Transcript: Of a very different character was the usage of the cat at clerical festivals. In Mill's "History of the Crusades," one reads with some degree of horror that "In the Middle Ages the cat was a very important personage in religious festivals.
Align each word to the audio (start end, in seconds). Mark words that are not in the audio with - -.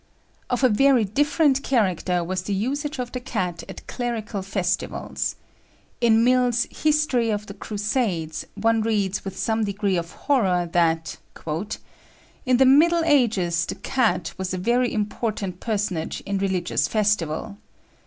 Of 0.49 0.63
a 0.63 0.69
very 0.69 1.05
different 1.05 1.61
character 1.61 2.23
was 2.23 2.41
the 2.41 2.55
usage 2.55 2.97
of 2.97 3.11
the 3.11 3.19
cat 3.19 3.63
at 3.69 3.85
clerical 3.85 4.41
festivals. 4.41 5.35
In 6.01 6.23
Mill's 6.23 6.65
"History 6.71 7.29
of 7.29 7.45
the 7.45 7.53
Crusades," 7.53 8.47
one 8.55 8.81
reads 8.81 9.23
with 9.23 9.37
some 9.37 9.63
degree 9.63 9.97
of 9.97 10.09
horror 10.11 10.67
that 10.73 11.17
"In 12.47 12.57
the 12.57 12.65
Middle 12.65 13.03
Ages 13.05 13.67
the 13.67 13.75
cat 13.75 14.33
was 14.39 14.55
a 14.55 14.57
very 14.57 14.91
important 14.91 15.59
personage 15.59 16.21
in 16.21 16.39
religious 16.39 16.87
festivals. 16.87 17.53